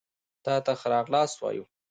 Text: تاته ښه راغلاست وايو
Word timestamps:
تاته 0.45 0.73
ښه 0.79 0.87
راغلاست 0.95 1.37
وايو 1.39 1.65